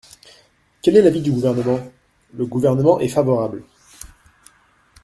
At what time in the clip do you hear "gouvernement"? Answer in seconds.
1.31-1.77, 2.47-2.99